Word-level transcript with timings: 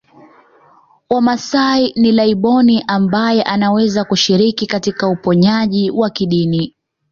Wamasai 1.09 1.93
ni 1.95 2.11
laibon 2.11 2.83
ambaye 2.87 3.43
anaweza 3.43 4.03
kushiriki 4.03 4.67
katika 4.67 5.07
uponyaji 5.07 5.91
wa 5.91 6.09
kidini 6.09 6.75